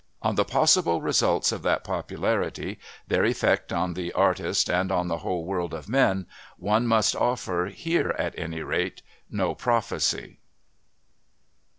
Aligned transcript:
On 0.23 0.33
the 0.33 0.43
possible 0.43 0.99
results 0.99 1.51
of 1.51 1.61
that 1.61 1.83
popularity, 1.83 2.79
their 3.07 3.23
effect 3.23 3.71
on 3.71 3.93
the 3.93 4.11
artist 4.13 4.67
and 4.67 4.91
on 4.91 5.09
the 5.09 5.19
whole 5.19 5.45
world 5.45 5.75
of 5.75 5.87
men, 5.87 6.25
one 6.57 6.87
must 6.87 7.15
offer, 7.15 7.67
here 7.67 8.15
at 8.17 8.33
any 8.35 8.63
rate, 8.63 9.03
no 9.29 9.53
prophecy. 9.53 10.39